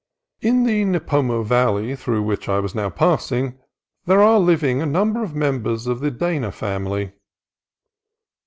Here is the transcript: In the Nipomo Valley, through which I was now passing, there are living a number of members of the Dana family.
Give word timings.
In 0.41 0.63
the 0.63 0.83
Nipomo 0.83 1.43
Valley, 1.43 1.95
through 1.95 2.23
which 2.23 2.49
I 2.49 2.57
was 2.57 2.73
now 2.73 2.89
passing, 2.89 3.59
there 4.07 4.23
are 4.23 4.39
living 4.39 4.81
a 4.81 4.85
number 4.87 5.21
of 5.23 5.35
members 5.35 5.85
of 5.85 5.99
the 5.99 6.09
Dana 6.09 6.51
family. 6.51 7.11